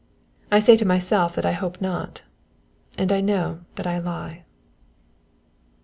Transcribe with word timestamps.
I 0.51 0.57
say 0.57 0.77
to 0.77 0.83
myself 0.83 1.35
that 1.35 1.45
I 1.45 1.51
hope 1.51 1.79
not 1.79 2.23
and 2.97 3.23
know 3.23 3.59
that 3.75 3.85
I 3.85 3.99
lie. 3.99 4.45